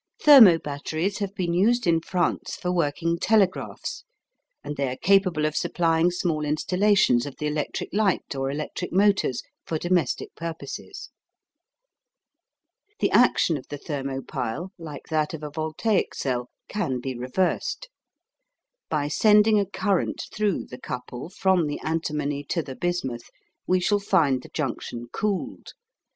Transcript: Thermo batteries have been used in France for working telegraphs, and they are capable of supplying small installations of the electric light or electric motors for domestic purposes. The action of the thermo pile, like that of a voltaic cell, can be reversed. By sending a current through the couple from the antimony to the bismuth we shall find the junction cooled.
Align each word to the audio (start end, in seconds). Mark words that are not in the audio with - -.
Thermo 0.19 0.57
batteries 0.57 1.19
have 1.19 1.35
been 1.35 1.53
used 1.53 1.85
in 1.85 2.01
France 2.01 2.55
for 2.55 2.71
working 2.71 3.19
telegraphs, 3.19 4.03
and 4.63 4.75
they 4.75 4.87
are 4.89 4.95
capable 4.97 5.45
of 5.45 5.55
supplying 5.55 6.09
small 6.09 6.43
installations 6.43 7.27
of 7.27 7.35
the 7.37 7.45
electric 7.45 7.91
light 7.93 8.33
or 8.33 8.49
electric 8.49 8.91
motors 8.91 9.43
for 9.63 9.77
domestic 9.77 10.33
purposes. 10.33 11.11
The 12.99 13.11
action 13.11 13.57
of 13.57 13.67
the 13.67 13.77
thermo 13.77 14.23
pile, 14.23 14.71
like 14.79 15.05
that 15.11 15.35
of 15.35 15.43
a 15.43 15.51
voltaic 15.51 16.15
cell, 16.15 16.49
can 16.67 16.99
be 16.99 17.15
reversed. 17.15 17.87
By 18.89 19.07
sending 19.07 19.59
a 19.59 19.67
current 19.67 20.23
through 20.33 20.65
the 20.65 20.79
couple 20.79 21.29
from 21.29 21.67
the 21.67 21.79
antimony 21.83 22.43
to 22.45 22.63
the 22.63 22.75
bismuth 22.75 23.29
we 23.67 23.79
shall 23.79 23.99
find 23.99 24.41
the 24.41 24.49
junction 24.49 25.09
cooled. 25.13 25.73